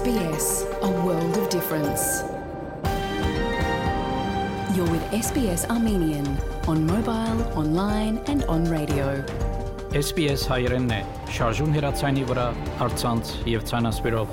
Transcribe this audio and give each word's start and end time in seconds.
SBS, 0.00 0.46
a 0.80 0.90
world 1.04 1.36
of 1.36 1.46
difference. 1.50 2.02
You're 4.74 4.90
with 4.94 5.04
SBS 5.26 5.62
Armenian 5.68 6.26
on 6.66 6.86
mobile, 6.86 7.40
online, 7.62 8.16
and 8.32 8.40
on 8.54 8.62
radio. 8.76 9.06
SBS 9.92 10.46
հայերենն 10.48 10.94
է, 10.96 11.00
շարժուն 11.36 11.74
հեռացանի 11.76 12.24
վրա, 12.30 12.46
հարցանց 12.80 13.32
եւ 13.52 13.66
ցանասպիրով։ 13.72 14.32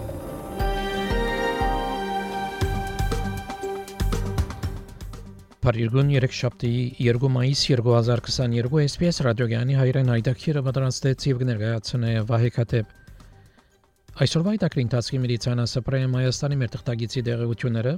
Փարիգուն 5.68 6.14
3 6.22 6.38
շաբթի 6.44 6.72
2 7.10 7.34
մայիս 7.40 7.66
2022 7.74 8.86
SBS 8.86 9.20
ռադիոգյանի 9.28 9.76
հայրեն 9.82 10.14
հայտակիրը 10.16 10.64
պատրաստեց 10.70 11.28
եւ 11.34 11.44
կներկայացնե 11.44 12.16
Վահե 12.32 12.54
Քաթեփ 12.60 12.96
Այսօրվա 14.18 14.52
այդակրի 14.56 14.82
ընթացքի 14.82 15.18
մեդիցինասը 15.22 15.82
պրեմ 15.86 16.16
Հայաստանի 16.18 16.56
մեր 16.58 16.70
թղթագիտի 16.74 17.22
դեղեցությունները 17.28 17.92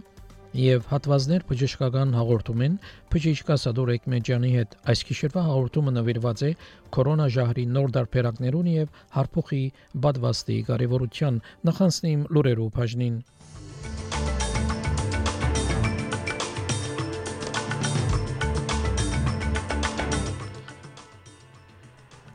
եւ 0.59 0.89
հատվածներ 0.89 1.45
բժշկական 1.51 2.11
հաղորդումին 2.17 2.75
բժիշկ 3.13 3.51
Ասադոր 3.55 3.91
Էկմեջյանի 3.93 4.51
հետ 4.57 4.75
այս 4.91 5.05
գիշերվա 5.11 5.43
հաղորդումը 5.47 5.93
նվիրված 5.95 6.43
է 6.49 6.51
կորոնա 6.97 7.27
ժահրի 7.37 7.65
նոր 7.79 7.95
դարբերակներուն 7.99 8.69
եւ 8.73 8.99
հարփոխի 9.15 9.63
բադվաստի 10.07 10.57
կարեւորության 10.73 11.41
նախանցնիմ 11.71 12.27
լուրերու 12.35 12.69
բաժնին 12.75 13.15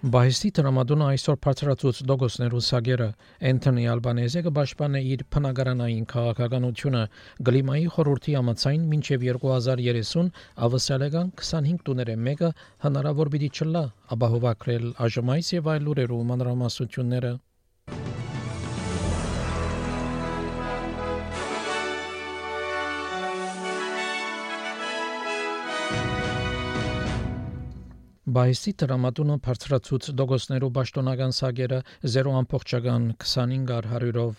Բայստի 0.05 0.49
տրամադոնը 0.57 1.05
այսօր 1.11 1.37
բարձրացուց 1.45 1.99
դոգոսներու 2.09 2.59
սագերը 2.67 3.07
Անթոնի 3.51 3.85
Ալբանեզը 3.93 4.43
կպաշտպանը 4.47 5.01
իր 5.15 5.23
փնագարանային 5.37 6.05
քաղաքականությունը 6.11 7.01
գլիմայի 7.49 7.87
խորհրդի 7.95 8.35
համացայն 8.39 8.85
մինչև 8.91 9.25
2030 9.31 10.29
ավսալական 10.69 11.33
25 11.41 11.81
տուները 11.89 12.19
մեկը 12.29 12.53
հնարավոր 12.85 13.33
պիտի 13.37 13.51
չլա 13.57 13.85
ապահովակրել 14.19 14.87
այժմայից 15.09 15.53
եւ 15.57 15.73
այլ 15.77 15.89
լուրերու 15.89 16.23
մանրամասությունները 16.35 17.33
Բայսի 28.35 28.73
տրամատունը 28.81 29.35
բարձրացուց 29.47 30.07
դոգոսներու 30.19 30.69
ճշտոնական 30.77 31.35
սագերը 31.39 31.77
0.25-ար 32.15 33.87
100-ով 33.91 34.39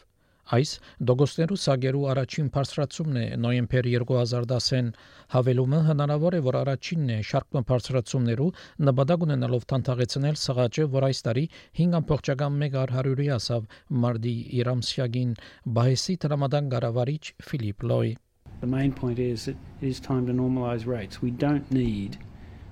Այս 0.56 0.72
դոգոսներու 1.10 1.58
սագերու 1.66 2.02
առաջին 2.14 2.50
բարձրացումն 2.56 3.20
է 3.22 3.24
նոյեմբեր 3.46 3.88
2010-ին 3.94 4.90
հավելումը 5.36 5.80
հնարավոր 5.88 6.38
է 6.40 6.42
որ 6.48 6.58
առաջինն 6.64 7.14
է 7.16 7.18
շարքման 7.30 7.68
բարձրացումներու 7.72 8.50
նպատակ 8.90 9.26
ունենալով 9.28 9.66
տանտաղեցնել 9.72 10.38
սղաճը 10.44 10.90
որ 10.98 11.08
այս 11.09 11.24
տարի 11.30 11.48
5.1-ար 11.82 12.96
100-ի 13.00 13.32
ասավ 13.40 13.72
մարտի 14.06 14.36
Իրամսյագին 14.59 15.34
բայսի 15.80 16.20
տրամադան 16.26 16.72
գարավարիչ 16.76 17.24
Ֆիլիպ 17.50 17.90
Լոյ 17.94 18.16
The 18.62 18.72
main 18.72 18.94
point 18.94 19.20
is 19.20 19.46
that 19.46 19.58
it 19.82 19.88
is 19.88 20.00
time 20.00 20.26
to 20.28 20.34
normalize 20.34 20.86
rates. 20.88 21.22
We 21.22 21.30
don't 21.30 21.70
need 21.72 22.18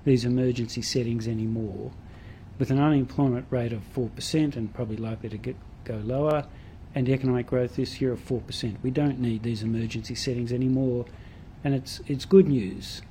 these 0.04 0.24
emergency 0.24 0.82
settings 0.82 1.26
anymore. 1.26 1.92
With 2.58 2.70
an 2.70 2.80
unemployment 2.80 3.46
rate 3.50 3.72
of 3.72 3.82
4% 3.94 4.56
and 4.56 4.72
probably 4.72 4.96
likely 4.96 5.28
to 5.28 5.38
get, 5.38 5.56
go 5.84 5.96
lower, 6.04 6.46
and 6.94 7.08
economic 7.08 7.48
growth 7.48 7.76
this 7.76 8.00
year 8.00 8.12
of 8.12 8.20
4%, 8.20 8.76
we 8.82 8.90
don't 8.90 9.18
need 9.18 9.42
these 9.42 9.62
emergency 9.62 10.14
settings 10.14 10.52
anymore. 10.52 11.06
And 11.64 11.74
it's, 11.74 12.00
it's 12.06 12.24
good 12.24 12.46
news. 12.46 13.02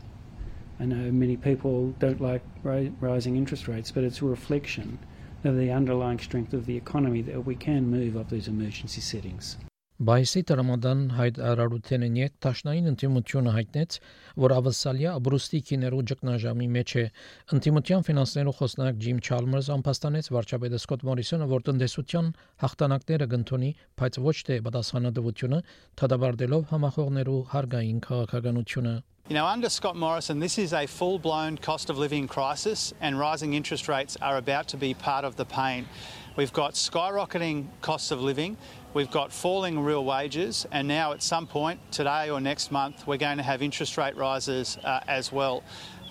I 0.80 0.86
know 0.86 1.12
many 1.12 1.38
people 1.38 1.94
don't 2.00 2.22
like 2.22 2.42
rising 2.64 3.36
interest 3.36 3.68
rates, 3.68 3.92
but 3.92 4.04
it's 4.04 4.22
a 4.22 4.25
reflection 4.25 5.00
of 5.44 5.58
the 5.58 5.72
underlying 5.72 6.20
strength 6.20 6.54
of 6.54 6.66
the 6.66 6.78
economy 6.78 7.22
that 7.24 7.46
we 7.46 7.56
can 7.56 7.90
move 7.90 8.16
up 8.16 8.30
these 8.30 8.48
emergency 8.48 9.02
settings. 9.02 9.58
Բայսի 10.02 10.42
տրամադան 10.50 11.02
հայտ 11.14 11.36
արարութենն 11.46 12.16
ետ 12.18 12.34
տաշնային 12.42 12.90
ինտիմությունը 12.92 13.52
հայտնեց, 13.54 13.98
որ 14.42 14.54
ավսալիա 14.56 15.12
բրուստի 15.28 15.59
քիներու 15.70 16.00
ճգնաժամի 16.09 16.70
մեջ 16.78 16.94
է։ 16.98 17.04
Ինտիմության 17.54 18.08
ֆինանսներու 18.09 18.56
խոսնակ 18.58 18.98
Ջիմ 19.06 19.22
Չալմերս 19.22 19.70
ամփոստանեց 19.78 20.31
վարչապետը 20.34 20.81
Սկոտ 20.81 21.06
Մորիսոնը, 21.14 21.50
որ 21.54 21.66
տնտեսության 21.70 22.34
հաղթանակները 22.66 23.30
կընթոնի, 23.38 23.72
բայց 24.02 24.22
ոչ 24.34 24.38
թե 24.50 24.59
պատասխանատվությունը, 24.66 25.64
թադաբարդելով 26.02 26.70
համախոհներու 26.74 27.42
հարգային 27.54 28.06
քաղաքականությունը։ 28.10 28.96
You 29.30 29.36
know, 29.36 29.46
under 29.46 29.70
Scott 29.70 29.96
Morrison, 29.96 30.40
this 30.40 30.58
is 30.58 30.74
a 30.74 30.86
full 30.86 31.18
blown 31.18 31.58
cost 31.58 31.90
of 31.90 31.98
living 31.98 32.28
crisis, 32.28 32.94
and 33.00 33.18
rising 33.18 33.54
interest 33.54 33.88
rates 33.88 34.18
are 34.22 34.36
about 34.36 34.68
to 34.68 34.75
be 34.75 34.94
part 34.94 35.24
of 35.24 35.38
the 35.38 35.46
pain. 35.46 35.88
We've 36.36 36.52
got 36.52 36.74
skyrocketing 36.74 37.68
costs 37.80 38.12
of 38.12 38.20
living, 38.20 38.58
we've 38.94 39.12
got 39.12 39.31
falling 39.31 39.80
real 39.80 40.06
wages, 40.06 40.66
and 40.72 40.88
now 40.88 41.12
at 41.12 41.22
some 41.24 41.48
point 41.48 41.80
today 41.92 42.30
or 42.30 42.40
next 42.40 42.72
month, 42.72 43.08
we're 43.08 43.18
going 43.18 43.38
to 43.38 43.44
have 43.44 43.62
interest 43.62 43.98
rate 43.98 44.16
rises 44.16 44.78
uh, 44.84 45.02
as 45.08 45.31
well. 45.31 45.64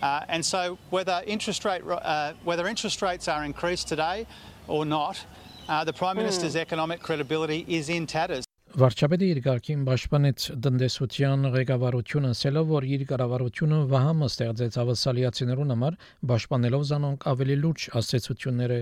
Uh, 0.03 0.25
and 0.29 0.45
so, 0.45 0.79
whether 0.91 1.23
interest 1.27 1.65
rate 1.65 1.83
uh, 1.87 2.33
whether 2.45 2.67
interest 2.67 3.03
rates 3.03 3.29
are 3.29 3.45
increased 3.45 3.89
today 3.89 4.27
or 4.67 4.85
not, 4.85 5.25
uh, 5.69 5.85
the 5.85 5.93
Prime 5.93 6.17
Minister's 6.17 6.57
economic 6.57 7.01
credibility 7.01 7.65
is 7.69 7.89
in 7.89 8.07
tatters. 8.07 8.45
Վարչապետը 8.73 9.27
իր 9.29 9.39
ղարքին 9.45 9.81
պաշտպանեց 9.85 10.45
տնտեսության 10.65 11.43
ղեկավարությունը, 11.53 12.31
ասելով, 12.33 12.71
որ 12.71 12.87
իր 12.89 13.03
կառավարությունը 13.11 13.81
վահամը 13.91 14.29
ստեղծեց 14.33 14.79
ավասալիացիներուն 14.81 15.75
համար, 15.75 15.99
պաշտպանելով 16.31 16.87
զանոնք 16.93 17.27
ավելի 17.35 17.57
լուրջ 17.67 17.87
ասացությունները 18.01 18.81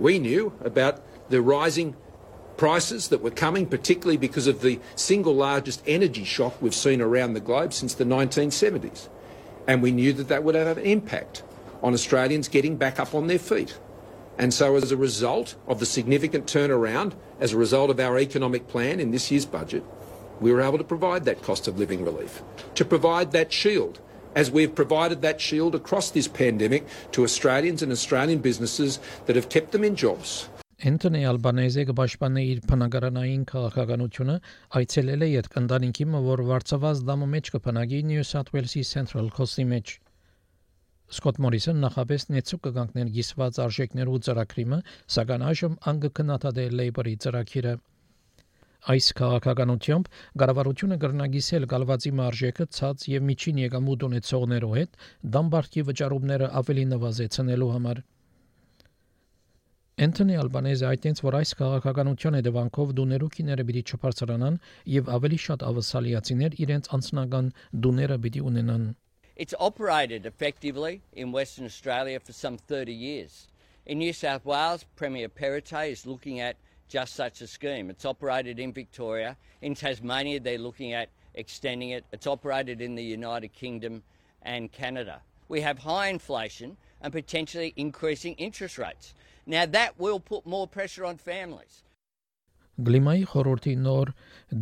We 0.00 0.18
knew 0.18 0.52
about 0.64 1.00
the 1.30 1.40
rising 1.40 1.94
prices 2.58 3.08
that 3.08 3.22
were 3.22 3.30
coming, 3.30 3.64
particularly 3.64 4.18
because 4.18 4.46
of 4.46 4.60
the 4.60 4.78
single 4.96 5.34
largest 5.34 5.82
energy 5.86 6.24
shock 6.24 6.60
we've 6.60 6.74
seen 6.74 7.00
around 7.00 7.32
the 7.32 7.40
globe 7.40 7.72
since 7.72 7.94
the 7.94 8.04
1970s. 8.04 9.08
And 9.66 9.82
we 9.82 9.92
knew 9.92 10.12
that 10.12 10.28
that 10.28 10.44
would 10.44 10.54
have 10.54 10.76
an 10.76 10.84
impact 10.84 11.42
on 11.82 11.94
Australians 11.94 12.48
getting 12.48 12.76
back 12.76 12.98
up 12.98 13.14
on 13.14 13.28
their 13.28 13.38
feet. 13.38 13.78
And 14.36 14.52
so, 14.52 14.76
as 14.76 14.92
a 14.92 14.96
result 14.96 15.56
of 15.66 15.80
the 15.80 15.86
significant 15.86 16.46
turnaround, 16.46 17.14
as 17.40 17.52
a 17.52 17.56
result 17.56 17.90
of 17.90 17.98
our 17.98 18.18
economic 18.18 18.68
plan 18.68 19.00
in 19.00 19.10
this 19.10 19.30
year's 19.30 19.46
budget, 19.46 19.82
we 20.40 20.52
were 20.52 20.60
able 20.60 20.78
to 20.78 20.84
provide 20.84 21.24
that 21.24 21.42
cost 21.42 21.66
of 21.66 21.78
living 21.78 22.04
relief, 22.04 22.42
to 22.74 22.84
provide 22.84 23.32
that 23.32 23.52
shield 23.52 24.00
as 24.34 24.50
we've 24.50 24.74
provided 24.74 25.22
that 25.22 25.40
shield 25.40 25.74
across 25.74 26.10
this 26.10 26.28
pandemic 26.28 26.86
to 27.10 27.24
Australians 27.24 27.82
and 27.82 27.90
Australian 27.90 28.38
businesses 28.38 29.00
that 29.26 29.34
have 29.34 29.48
kept 29.48 29.72
them 29.72 29.82
in 29.82 29.96
jobs. 29.96 30.48
Անտոնի 30.78 31.20
Ալբանեզը 31.26 31.82
կպաշտպանի 31.88 32.42
իր 32.48 32.58
փնագարանային 32.70 33.44
քաղաքականությունը 33.50 34.34
այցելել 34.80 35.24
է 35.26 35.28
յետ 35.28 35.46
կնդանինքի 35.54 36.04
որ 36.26 36.42
վարչաված 36.50 37.00
դամը 37.08 37.26
մեջ 37.32 37.48
կփնագի 37.54 37.98
New 38.10 38.26
South 38.28 38.52
Wales-ի 38.54 38.82
Central 38.90 39.30
Coast-ի 39.38 39.64
մեջ 39.72 39.94
Սկոտ 41.16 41.40
Մորիսոն 41.42 41.82
նախապես 41.84 42.26
նեցուկ 42.34 42.62
կգանքներ 42.68 43.10
գիսված 43.16 43.58
արժեքներու 43.64 44.20
ծրագրիմը, 44.28 44.78
սակայն 45.16 45.44
այժմ 45.48 45.74
անգքնաթադե 45.92 46.66
Labour-ի 46.78 47.14
ծրագիրը 47.26 47.72
Այս 48.94 49.08
քաղաքականությամբ 49.18 50.12
կառավարությունը 50.44 51.00
կրնագիսել 51.06 51.66
գալվածի 51.74 52.12
մարժեքը 52.22 52.68
ցած 52.78 53.08
եւ 53.18 53.26
միջին 53.32 53.58
եկամուտ 53.64 54.06
ունեցողներու 54.12 54.70
հետ 54.78 55.02
դամբարքի 55.38 55.84
վճարումները 55.90 56.52
ավելի 56.62 56.86
նվազեցնելու 56.94 57.72
համար։ 57.74 58.04
Անտոնի 59.98 60.36
Ալբանեզը 60.38 60.84
այդտենց 60.86 61.20
որ 61.26 61.36
այս 61.36 61.52
քաղաքականության 61.58 62.36
հետևանքով 62.38 62.90
դուներու 62.98 63.28
քիները 63.34 63.64
պիտի 63.70 63.80
չբարձրանան 63.82 64.58
եւ 64.94 65.08
ավելի 65.14 65.38
շատ 65.44 65.64
ավասալիացիներ 65.68 66.54
իրենց 66.64 66.90
անձնական 66.96 67.48
դուները 67.86 68.18
պիտի 68.26 68.42
ունենան։ 68.50 68.84
It's 69.34 69.56
operated 69.58 70.24
effectively 70.30 71.02
in 71.12 71.32
Western 71.32 71.66
Australia 71.66 72.20
for 72.20 72.32
some 72.32 72.58
30 72.58 72.94
years. 72.94 73.48
In 73.86 73.98
New 73.98 74.12
South 74.12 74.46
Wales, 74.46 74.84
Premier 74.94 75.28
Perrottet 75.28 75.90
is 75.90 76.06
looking 76.06 76.38
at 76.38 76.54
just 76.88 77.16
such 77.16 77.40
a 77.40 77.48
scheme. 77.48 77.90
It's 77.90 78.04
operated 78.04 78.60
in 78.60 78.72
Victoria. 78.72 79.36
In 79.62 79.74
Tasmania, 79.74 80.38
they're 80.38 80.58
looking 80.58 80.92
at 80.92 81.08
extending 81.34 81.90
it. 81.90 82.04
It's 82.12 82.28
operated 82.28 82.80
in 82.80 82.94
the 82.94 83.02
United 83.02 83.52
Kingdom 83.52 84.04
and 84.42 84.70
Canada. 84.70 85.22
We 85.48 85.60
have 85.62 85.80
high 85.80 86.06
inflation 86.06 86.76
and 87.00 87.12
potentially 87.12 87.72
increasing 87.76 88.34
interest 88.34 88.78
rates. 88.78 89.14
Now, 89.48 89.64
that 89.64 89.98
will 89.98 90.20
put 90.20 90.44
more 90.54 90.66
pressure 90.76 91.04
on 91.10 91.16
families. 91.16 91.82
Գլիմայի 92.86 93.22
խորհրդի 93.30 93.72
նոր 93.84 94.10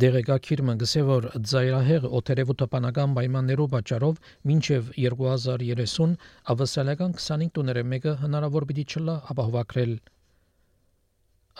դեղեկագիրը 0.03 0.73
գսե 0.83 1.01
որ 1.09 1.25
ծայրահեղ 1.51 2.07
օտերևուտապանական 2.19 3.11
պայմաններով 3.17 3.69
պատճառով 3.73 4.21
մինչև 4.51 4.89
2030 5.03 6.15
ավասալական 6.53 7.13
25 7.19 7.53
տոները 7.59 7.83
մեկը 7.93 8.15
հնարավոր 8.23 8.67
պիտի 8.71 8.87
չլա 8.93 9.17
ապահովակրել 9.35 9.93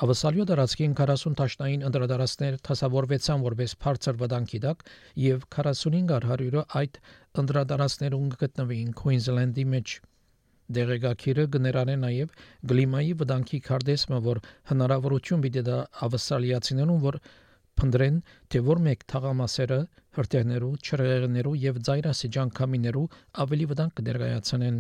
Ավասալյո 0.07 0.44
դարածքին 0.50 0.91
40 0.97 1.38
տաշնային 1.38 1.85
անդրադարձներ 1.91 2.57
թասավորվեցան 2.68 3.45
որպես 3.45 3.71
բարձր 3.85 4.19
վտանգի 4.24 4.59
տակ 4.65 4.83
եւ 5.27 5.47
45-ը 5.56 6.68
այդ 6.81 7.00
անդրադարձներուն 7.44 8.27
գտնվին 8.41 8.91
Queensland-ի 9.00 9.65
մեջ։ 9.74 9.95
Դեղեկակիրը 10.75 11.43
գներան 11.55 11.91
է 11.93 11.97
նաև 12.03 12.31
գլիմայի 12.71 13.11
վտանգի 13.21 13.59
քարտեզը, 13.67 14.17
որ 14.27 14.41
հնարավորություն 14.71 15.43
պիտի 15.45 15.63
դա 15.67 15.77
ավասալիացիներուն, 16.07 16.99
որ 17.07 17.19
փնդրեն 17.77 18.19
թե 18.51 18.61
որ 18.67 18.81
մեկ 18.87 19.03
թաղամասերը 19.13 19.79
հրթիռներու, 20.17 20.73
չրեղներու 20.83 21.55
եւ 21.63 21.81
ծայրասիջան 21.87 22.53
կամիներու 22.59 23.07
ավելի 23.43 23.67
վտանգ 23.71 23.99
կներկայացնեն։ 24.01 24.79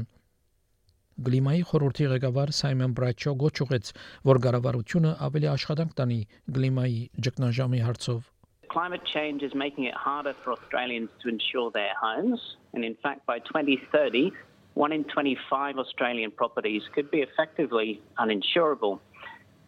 Գլիմայի 1.27 1.61
խորհրդի 1.69 2.07
ղեկավար 2.13 2.51
Սայմոն 2.57 2.91
Բրաչո 2.97 3.31
գոչուեց, 3.43 3.91
որ 4.29 4.39
կառավարությունը 4.45 5.13
ավելի 5.27 5.47
աշխատանք 5.53 5.95
տանի 6.01 6.17
գլիմայի 6.57 6.99
ճգնաժամի 7.27 7.79
հարցով։ 7.87 8.27
Climate 8.73 9.05
change 9.13 9.41
is 9.47 9.55
making 9.55 9.85
it 9.85 9.95
harder 9.95 10.35
for 10.43 10.51
Australians 10.53 11.09
to 11.23 11.29
insure 11.29 11.71
their 11.71 11.93
homes, 12.01 12.41
and 12.73 12.83
in 12.83 12.95
fact, 13.01 13.25
by 13.25 13.39
2030, 13.39 14.33
one 14.77 14.91
in 14.91 15.03
25 15.05 15.79
Australian 15.79 16.31
properties 16.31 16.83
could 16.93 17.09
be 17.09 17.21
effectively 17.27 18.01
uninsurable. 18.19 18.99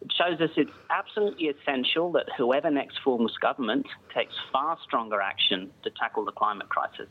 It 0.02 0.12
shows 0.20 0.40
us 0.40 0.50
it's 0.56 0.78
absolutely 0.90 1.48
essential 1.54 2.12
that 2.12 2.26
whoever 2.38 2.70
next 2.70 3.00
forms 3.04 3.34
government 3.42 3.86
takes 4.14 4.34
far 4.52 4.78
stronger 4.86 5.20
action 5.20 5.70
to 5.82 5.90
tackle 6.00 6.24
the 6.24 6.36
climate 6.42 6.70
crisis. 6.76 7.10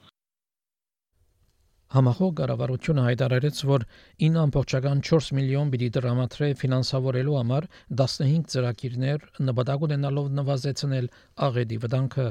Համախոհ 1.89 2.31
կառավարությունը 2.37 3.03
հայտարարեց, 3.03 3.59
որ 3.65 3.83
9.4 4.21 5.29
միլիոն 5.37 5.71
պիտի 5.73 5.87
դրամատրե 5.95 6.49
ֆինանսավորելու 6.59 7.37
համար 7.39 7.65
15 8.01 8.43
ծրագիրներ 8.53 9.25
նպատակ 9.47 9.85
ունենալով 9.87 10.27
նվազեցնել 10.39 11.09
աղետի 11.47 11.79
վտանգը 11.85 12.27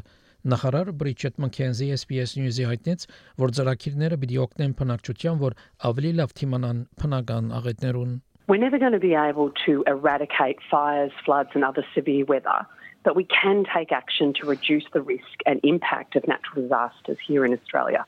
Նախարար 0.48 0.88
Բրիչետ 0.96 1.34
Մքենզի 1.44 1.86
SPS 1.92 2.30
News-ի 2.38 2.64
հայտնեց, 2.70 3.02
որ 3.40 3.50
ծրագիրները 3.58 4.16
պիտի 4.22 4.38
օգնեն 4.44 4.70
բնակչության, 4.78 5.40
որ 5.42 5.56
ավելի 5.88 6.12
լավ 6.20 6.32
թիմանան 6.38 6.78
բնական 7.02 7.50
աղետներուն։ 7.58 8.14
We're 8.48 8.62
never 8.62 8.78
going 8.80 8.96
to 8.96 9.02
be 9.02 9.12
able 9.12 9.52
to 9.66 9.84
eradicate 9.92 10.64
fires, 10.70 11.12
floods 11.26 11.52
and 11.52 11.68
other 11.68 11.84
severe 11.92 12.24
weather, 12.24 12.64
but 13.04 13.14
we 13.14 13.26
can 13.28 13.66
take 13.74 13.92
action 13.92 14.32
to 14.40 14.48
reduce 14.48 14.88
the 14.94 15.02
risk 15.02 15.44
and 15.44 15.60
impact 15.64 16.16
of 16.16 16.26
natural 16.26 16.64
disasters 16.64 17.20
here 17.26 17.44
in 17.44 17.52
Australia. 17.52 18.06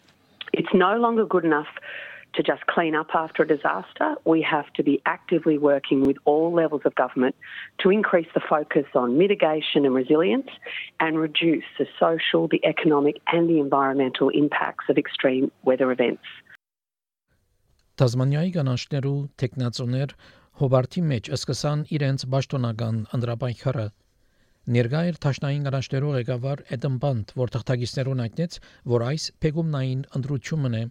It's 0.55 0.73
no 0.73 0.97
longer 0.97 1.27
good 1.27 1.45
enough 1.45 1.69
to 2.35 2.43
just 2.43 2.67
clean 2.67 2.95
up 2.95 3.09
after 3.15 3.43
a 3.43 3.47
disaster. 3.47 4.15
We 4.25 4.43
have 4.43 4.73
to 4.75 4.83
be 4.83 5.01
actively 5.07 5.59
working 5.59 6.03
with 6.03 6.17
all 6.25 6.53
levels 6.53 6.83
of 6.85 6.95
government 6.95 7.35
to 7.83 7.91
increase 7.91 8.29
the 8.35 8.41
focus 8.49 8.87
on 8.95 9.19
mitigation 9.19 9.85
and 9.85 9.95
resilience 9.95 10.49
and 11.01 11.19
reduce 11.19 11.65
the 11.79 11.87
social, 11.99 12.49
the 12.49 12.65
economic, 12.65 13.17
and 13.33 13.49
the 13.49 13.59
environmental 13.61 14.29
impacts 14.29 14.87
of 14.89 14.97
extreme 14.99 15.51
weather 15.65 15.91
events. 15.97 16.25
Տազմանիայի 18.01 18.53
կանանչներու 18.55 19.17
տեխնացուներ 19.41 20.13
Հոբարտի 20.61 21.03
մեջ 21.11 21.29
սկսան 21.37 21.83
իրենց 21.97 22.23
ճշտոնական 22.33 23.03
անդրապայքարը 23.17 23.85
Ներկա 24.71 25.01
էր 25.09 25.19
Թաշնային 25.25 25.63
գրանցներու 25.67 26.11
ղեկավար 26.15 26.61
Էդեմ 26.77 26.97
Բանդ, 27.03 27.31
որ 27.41 27.53
թղթագիտներուն 27.55 28.21
այդնեց, 28.25 28.57
որ 28.93 29.05
այս 29.09 29.25
փեգումնային 29.45 30.03
ընդրությունն 30.19 30.77
է 30.81 30.83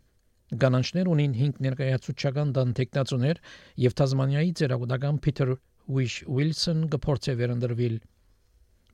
Գանանչներ 0.50 1.10
ունին 1.14 1.34
5 1.38 1.60
ներկայացուցչական 1.62 2.54
դան 2.56 2.72
տեխնացուներ 2.80 3.40
եւ 3.84 3.96
Թազմանիայի 4.00 4.54
ծերագուտական 4.60 5.20
Փիթեր 5.26 5.52
Ուիշ 5.90 6.16
Ուիլսոն 6.26 6.80
գործե 6.96 7.36
վերնդրվիլ 7.38 8.00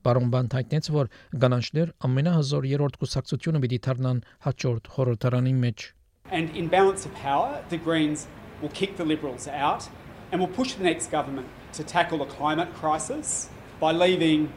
Բարոն 0.06 0.28
Բանդ 0.34 0.56
հայտնեց, 0.56 0.90
որ 0.92 1.08
գանանչներ 1.42 1.92
ամենահզոր 2.06 2.68
երրորդ 2.70 2.98
կուսակցությունը 3.00 3.62
պիտի 3.64 3.78
դառնան 3.86 4.20
հաջորդ 4.46 4.90
խորհրդարանի 4.96 5.54
մեջ 5.64 5.86
And 6.30 6.50
in 6.56 6.68
balance 6.68 7.06
of 7.06 7.14
power, 7.14 7.62
the 7.70 7.78
Greens 7.78 8.26
will 8.60 8.70
kick 8.70 8.96
the 8.96 9.04
Liberals 9.04 9.48
out 9.48 9.88
and 10.32 10.40
will 10.40 10.52
push 10.60 10.74
the 10.74 10.84
next 10.84 11.10
government 11.10 11.48
to 11.72 11.84
tackle 11.84 12.18
the 12.18 12.26
climate 12.26 12.72
crisis 12.74 13.48
by 13.80 13.92
leaving 13.92 14.52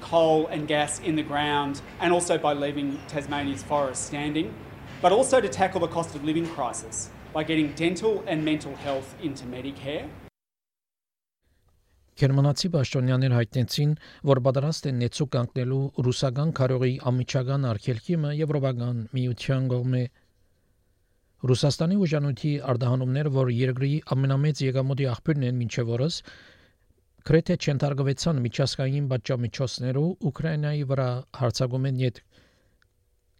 coal 0.00 0.46
and 0.48 0.68
gas 0.68 1.00
in 1.00 1.16
the 1.16 1.22
ground 1.22 1.80
and 2.00 2.12
also 2.12 2.36
by 2.38 2.52
leaving 2.52 3.00
Tasmania's 3.08 3.62
forests 3.62 4.06
standing, 4.06 4.54
but 5.04 5.12
also 5.12 5.38
to 5.38 5.50
tackle 5.50 5.80
the 5.80 5.92
cost 5.96 6.14
of 6.16 6.24
living 6.24 6.46
crisis 6.56 7.10
by 7.34 7.44
getting 7.44 7.68
dental 7.76 8.24
and 8.26 8.42
mental 8.42 8.74
health 8.84 9.08
into 9.26 9.44
Medicare. 9.54 10.08
Գերմանացի 12.16 12.68
պաշտոնյաներ 12.72 13.32
հայտնեցին, 13.36 13.92
որ 14.30 14.40
պատրաստ 14.46 14.88
են 14.90 15.00
նեցու 15.02 15.26
կանգնելու 15.34 15.80
ռուսական 16.06 16.52
քարողի 16.60 16.92
ամիջական 17.10 17.66
արգելքիմը 17.72 18.30
Եվրոպական 18.38 19.02
միության 19.18 19.66
կողմէ 19.74 20.02
Ռուսաստանի 21.50 21.98
ուժանույթի 22.06 22.52
արտահանումները, 22.72 23.32
որ 23.34 23.50
երկրի 23.58 23.92
ամենամեծ 24.16 24.62
եկամուտի 24.68 25.08
աղբյուրն 25.14 25.48
են 25.50 25.58
մինչև 25.64 25.92
օրս, 25.98 26.20
Գրեթե 27.28 27.54
չընթարգվեցան 27.64 28.40
միջազգային 28.46 29.04
պատժամիջոցներով 29.10 30.24
Ուկրաինայի 30.30 30.88
վրա 30.94 31.10
հարձակումեն 31.42 32.00
յետ 32.04 32.24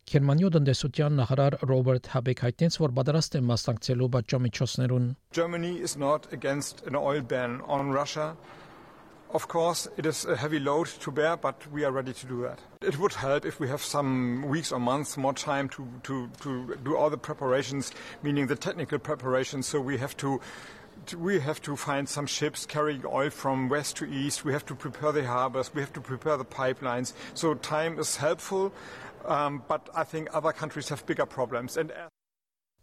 Գերմանիո 0.09 0.49
տնտեսության 0.53 1.19
նախարար 1.19 1.55
Ռոբերտ 1.69 2.07
Հաբեկ 2.15 2.39
հայտնեց, 2.43 2.77
որ 2.81 2.93
պատրաստ 2.99 3.35
է 3.37 3.41
մասնակցելու 3.49 4.07
պատժամիջոցներուն 4.15 5.05
Germany 5.37 5.69
is 5.87 5.93
not 6.03 6.25
against 6.37 6.81
an 6.89 6.95
oil 6.95 7.21
ban 7.21 7.61
on 7.67 7.91
Russia. 7.97 8.35
Of 9.31 9.47
course, 9.47 9.87
it 9.97 10.07
is 10.07 10.25
a 10.25 10.35
heavy 10.35 10.57
load 10.57 10.87
to 11.05 11.11
bear, 11.11 11.37
but 11.37 11.67
we 11.71 11.85
are 11.85 11.91
ready 11.91 12.13
to 12.13 12.25
do 12.25 12.41
that. 12.41 12.57
It 12.81 12.97
would 12.97 13.13
help 13.13 13.45
if 13.45 13.59
we 13.59 13.67
have 13.67 13.83
some 13.83 14.47
weeks 14.49 14.71
or 14.71 14.79
months 14.79 15.15
more 15.17 15.33
time 15.33 15.69
to, 15.77 15.85
to, 16.09 16.27
to 16.41 16.75
do 16.83 16.97
all 16.97 17.11
the 17.11 17.21
preparations, 17.29 17.91
meaning 18.23 18.47
the 18.47 18.55
technical 18.55 18.97
preparations. 18.97 19.67
So 19.67 19.79
we 19.79 19.99
have 19.99 20.17
to 20.17 20.41
we 21.12 21.40
have 21.40 21.60
to 21.62 21.76
find 21.76 22.08
some 22.08 22.26
ships 22.26 22.64
carrying 22.66 23.02
oil 23.04 23.30
from 23.30 23.68
west 23.68 23.96
to 23.98 24.04
east. 24.06 24.44
We 24.44 24.52
have 24.52 24.64
to 24.66 24.74
prepare 24.74 25.12
the 25.12 25.26
harbors. 25.26 25.74
We 25.74 25.80
have 25.80 25.92
to 25.92 26.00
prepare 26.00 26.36
the 26.36 26.44
pipelines. 26.44 27.12
So 27.34 27.54
time 27.54 27.98
is 27.98 28.16
helpful, 28.16 28.72
um, 29.26 29.62
but 29.68 29.90
I 29.94 30.04
think 30.04 30.28
other 30.32 30.52
countries 30.52 30.88
have 30.88 31.04
bigger 31.06 31.26
problems. 31.26 31.76
And 31.76 31.92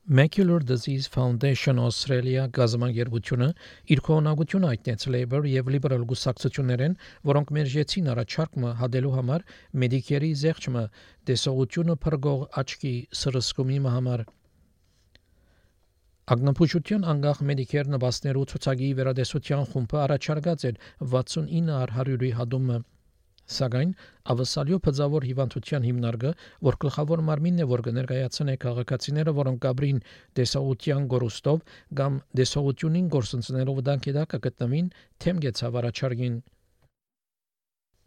Macular 0.10 0.66
Disease 0.66 1.06
Foundation 1.08 1.78
Australia 1.78 2.48
գազամագերբությունը 2.50 3.50
իր 3.94 4.00
կողմնակությունը 4.08 4.70
այդտենց 4.72 5.06
Labour 5.14 5.46
եւ 5.46 5.70
Liberal 5.70 6.06
գուսակցություններեն, 6.10 6.96
որոնք 7.30 7.54
մերժեցին 7.58 8.10
առաջարկը 8.16 8.74
հադելու 8.82 9.14
համար 9.20 9.46
Medicare-ի 9.78 10.34
զեղչը 10.42 10.86
դեսողությունը 11.30 11.98
փրկող 12.02 12.48
աչքի 12.64 12.96
սրսկումի 13.22 13.80
համար 13.86 14.26
Ագնապուշության 16.32 17.06
անգախ 17.12 17.40
Medicare 17.48 17.92
նվաստներու 17.92 18.44
ցուցակի 18.52 18.90
վերադեսության 19.00 19.66
խումբը 19.72 19.98
առաջարկած 20.02 20.62
էր 20.70 20.78
69 21.14 21.72
առ 21.78 21.92
100-ի 21.96 22.30
հադումը 22.38 22.78
Սակայն 23.56 23.92
ավասալյո 24.34 24.80
փձավոր 24.86 25.28
հիվանդության 25.30 25.88
հիմնարկը, 25.90 26.32
որ 26.68 26.78
գլխավոր 26.86 27.24
մարմինն 27.32 27.66
է, 27.66 27.68
որ 27.74 27.84
կներկայացնե 27.90 28.56
քաղաքացիները, 28.64 29.36
որոնք 29.42 29.62
գաբրին 29.66 30.00
դեսողության 30.40 31.10
գորուստով 31.16 31.60
կամ 32.00 32.22
դեսողությունին 32.42 33.12
գործընծներով 33.18 33.84
դանկի 33.92 34.16
դա 34.22 34.26
կգտնվին, 34.36 34.90
թեմ 35.26 35.44
գեցավ 35.48 35.80
առաջարկին 35.84 36.40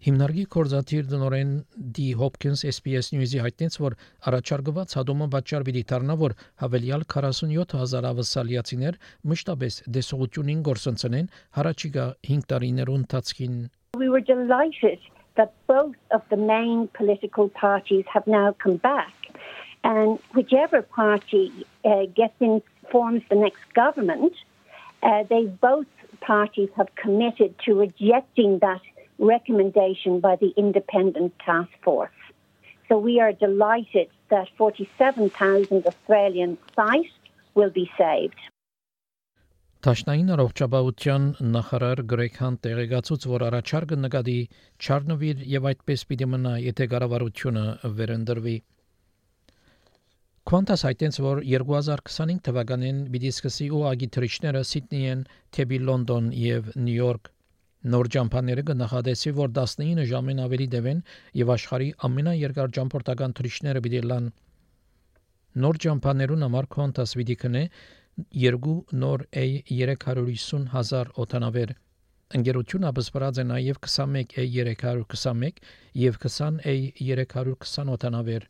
Հիմնարկի 0.04 0.42
կորզաթիր 0.52 1.06
դնորեն 1.08 1.52
Դի 1.96 2.06
Հոփքինս 2.20 2.62
SPS 2.68 3.06
News-ի 3.14 3.38
հայտնեց, 3.40 3.76
որ 3.80 3.94
առաջարկված 4.28 4.96
հադումը 4.98 5.28
պատճառ 5.32 5.64
պիտի 5.64 5.82
դառնա, 5.92 6.16
որ 6.20 6.34
հավելյալ 6.60 7.06
47000 7.14 8.08
ավասալիացիներ 8.10 8.98
մշտապես 9.32 9.78
դեսողությունին 9.96 10.60
գործընծնեն 10.68 11.30
հարաճիգա 11.56 12.04
5 12.28 12.44
տարիներուն 12.52 13.00
ընթացքին։ 13.06 13.56
We 13.96 14.10
were 14.12 14.20
delighted 14.20 15.00
that 15.40 15.56
both 15.72 15.96
of 16.12 16.20
the 16.28 16.36
main 16.36 16.88
political 17.00 17.48
parties 17.48 18.04
have 18.12 18.28
now 18.28 18.52
come 18.60 18.76
back 18.76 19.14
and 19.84 20.18
whichever 20.36 20.82
party 20.82 21.64
uh, 21.88 22.04
gets 22.12 22.36
in 22.40 22.60
forms 22.92 23.22
the 23.32 23.40
next 23.40 23.64
government 23.72 24.36
uh, 25.02 25.24
they 25.32 25.44
both 25.64 25.88
parties 26.20 26.68
have 26.76 26.88
committed 26.96 27.56
to 27.64 27.74
rejecting 27.74 28.58
that 28.60 28.80
recommendation 29.18 30.20
by 30.20 30.36
the 30.36 30.52
independent 30.56 31.32
task 31.44 31.70
force. 31.82 32.10
So 32.88 32.98
we 32.98 33.20
are 33.20 33.32
delighted 33.32 34.08
that 34.30 34.48
47,000 34.58 35.86
Australian 35.86 36.58
sites 36.74 37.14
will 37.54 37.70
be 37.70 37.90
saved. 37.98 38.40
Տաշնային 39.84 40.30
առողջապահության 40.32 41.24
նախարար 41.54 42.00
Գրեգ 42.10 42.36
տեղեկացուց, 42.64 43.24
որ 43.28 43.42
առաջարկը 43.48 43.98
նկատի 44.04 44.36
չառնվիր 44.80 45.42
եւ 45.54 45.68
այդպես 45.70 46.04
պիտի 46.12 46.28
մնա, 46.34 46.52
եթե 46.66 46.86
կառավարությունը 46.92 47.64
վերընտրվի։ 47.98 48.56
Quantas 50.48 50.86
հայտնեց, 50.88 51.20
որ 51.26 51.42
2025 51.50 52.40
թվականին 52.48 53.04
պիտի 53.12 53.34
սկսի 53.36 53.68
ուղագի 53.76 54.08
թռիչները 54.16 54.64
Սիդնեյեն, 54.72 55.28
թեպի 55.58 55.84
Լոնդոն 55.84 56.32
եւ 56.46 56.72
Նյու 56.80 56.98
Յորք 57.02 57.33
Նոր 57.92 58.08
ջամփաները 58.14 58.62
կնախադեսի, 58.68 59.30
որ 59.36 59.50
19 59.56 60.06
ժամին 60.10 60.38
ավելի 60.44 60.66
դեպեն 60.74 61.00
եւ 61.40 61.50
աշխարհի 61.54 61.88
ամենաերկար 62.08 62.70
ջամփորդական 62.76 63.34
թռիչքները 63.40 63.82
պիտի 63.86 64.00
լան։ 64.12 64.30
Նոր 65.64 65.80
ջամփաներուն 65.84 66.46
համար 66.46 66.68
Qantas 66.76 67.12
պիտի 67.18 67.36
կնե 67.42 67.62
երկու 68.44 68.76
նոր 69.04 69.26
A350 69.42 70.64
հազար 70.72 71.12
օտանավեր։ 71.26 71.74
Ընկերությունը 72.38 72.88
ապսպրած 72.90 73.40
է 73.42 73.44
նաև 73.52 73.80
21 73.86 74.34
A321 74.44 75.60
եւ 76.04 76.18
20 76.24 76.60
A320 76.72 77.94
օտանավեր։ 77.98 78.46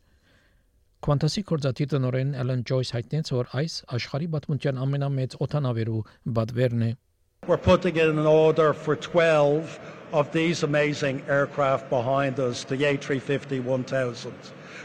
Qantas-ի 1.05 1.43
կորզատի 1.51 1.85
տնօրեն 1.91 2.31
Alan 2.45 2.63
Joyce 2.71 2.95
հայտնեց, 2.95 3.33
որ 3.35 3.51
այս 3.61 3.73
աշխարհի 3.99 4.29
պատմության 4.37 4.79
ամենամեծ 4.85 5.35
օտանավերու 5.45 5.99
բադվերն 6.39 6.87
է։ 6.87 6.91
We're 7.47 7.57
putting 7.57 7.95
in 7.95 8.17
an 8.17 8.25
order 8.25 8.73
for 8.73 8.95
12 8.95 9.79
of 10.13 10.31
these 10.31 10.63
amazing 10.63 11.21
aircraft 11.27 11.91
behind 11.91 12.39
us, 12.39 12.63
the 12.63 12.77
A350 12.77 13.63
1000. 13.63 14.33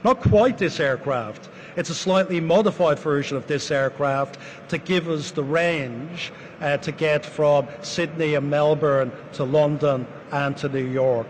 Not 0.05 0.21
quite 0.21 0.59
this 0.59 0.79
aircraft, 0.79 1.49
it's 1.77 1.89
a 1.89 1.95
slightly 1.95 2.39
modified 2.39 2.99
version 2.99 3.39
of 3.39 3.47
this 3.47 3.71
aircraft 3.71 4.39
to 4.69 4.77
give 4.77 5.09
us 5.09 5.31
the 5.31 5.43
range 5.43 6.33
uh, 6.61 6.77
to 6.79 6.93
get 6.93 7.25
from 7.25 7.67
Sydney 7.81 8.35
and 8.35 8.51
Melbourne 8.51 9.11
to 9.33 9.45
London 9.45 10.07
and 10.31 10.55
to 10.59 10.69
New 10.69 10.87
York. 10.87 11.29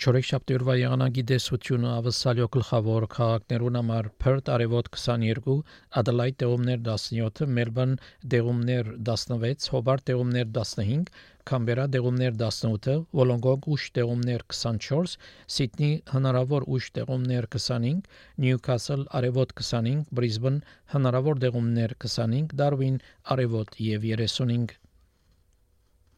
Չորեքշաբթի 0.00 0.54
օրվա 0.56 0.74
եղանակի 0.80 1.22
դեսությունը 1.28 1.88
ավսալյո 1.94 2.44
գլխավոր 2.54 3.04
քաղաքներուն 3.14 3.74
համար 3.78 4.06
Perth 4.24 4.48
արևոտ 4.54 4.88
22, 4.96 5.56
Adelaide 6.00 6.38
դեղումներ 6.42 6.80
17, 6.86 7.50
Melbourne 7.58 7.98
դեղումներ 8.34 8.88
16, 9.10 9.68
Hobart 9.74 10.06
դեղումներ 10.08 10.48
15, 10.56 11.12
Canberra 11.50 11.86
դեղումներ 11.98 12.40
18, 12.46 12.96
Wollongong 13.20 13.68
ուշ 13.76 13.90
դեղումներ 14.00 14.48
24, 14.56 15.20
Sydney 15.58 16.00
հնարավոր 16.16 16.64
ուշ 16.78 16.92
դեղումներ 16.96 17.52
25, 17.60 18.04
Newcastle 18.46 19.04
արևոտ 19.20 19.52
25, 19.60 20.08
Brisbane 20.08 20.64
հնարավոր 20.96 21.44
դեղումներ 21.44 21.98
25, 22.08 22.56
Darwin 22.62 23.02
արևոտ 23.36 23.76
եւ 23.92 24.14
35 24.16 24.80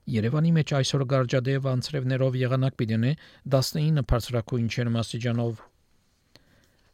Երևանի 0.07 0.51
մեջ 0.55 0.71
այսօր 0.77 1.01
գարջադեև 1.11 1.65
անցրևներով 1.69 2.35
եղանակ 2.41 2.75
պիտենե 2.81 3.09
19 3.55 4.03
բարձրակույն 4.11 4.69
չերմասիջանով 4.73 5.65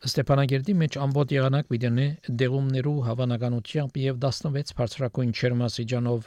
Ստեփանագերդի 0.09 0.73
մեջ 0.79 0.97
ամբողջ 1.03 1.33
եղանակ 1.35 1.69
պիտենե 1.73 2.07
դեղումներու 2.41 2.95
հավանականությամբ 3.09 3.99
եւ 4.03 4.17
16 4.25 4.73
բարձրակույն 4.79 5.35
չերմասիջանով 5.37 6.25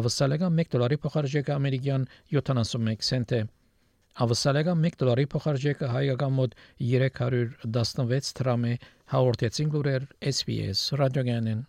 Ավսալեգան 0.00 0.58
1 0.64 0.72
դոլարի 0.74 0.98
փոխարժեքը 1.04 1.54
ամերիկյան 1.58 2.08
71 2.38 3.06
سنت 3.10 3.36
է 3.38 3.44
Ավսալեգան 4.24 4.88
1 4.90 4.98
դոլարի 5.04 5.28
փոխարժեքը 5.36 5.92
հայկական 5.94 6.36
մոտ 6.40 6.58
316 6.96 8.34
դրամ 8.40 8.68
է 8.72 8.74
հաղորդեցին 9.14 9.72
լուրեր 9.76 10.10
SPS 10.34 10.84
ռադիոգանեն 11.02 11.64